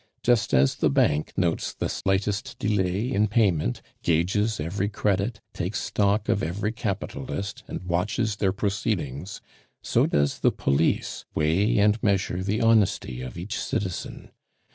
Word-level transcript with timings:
Just 0.23 0.51
as 0.51 0.73
the 0.77 0.89
Bank 0.89 1.31
notes 1.37 1.73
the 1.75 1.87
slightest 1.87 2.57
delay 2.57 3.07
in 3.11 3.27
payment, 3.27 3.83
gauges 4.01 4.59
every 4.59 4.89
credit, 4.89 5.41
takes 5.53 5.79
stock 5.79 6.27
of 6.27 6.41
every 6.41 6.71
capitalist, 6.71 7.61
and 7.67 7.83
watches 7.83 8.37
their 8.37 8.51
proceedings, 8.51 9.41
so 9.83 10.07
does 10.07 10.39
the 10.39 10.51
police 10.51 11.25
weigh 11.35 11.77
and 11.77 12.01
measure 12.01 12.41
the 12.41 12.61
honesty 12.61 13.21
of 13.21 13.37
each 13.37 13.59
citizen. 13.59 14.31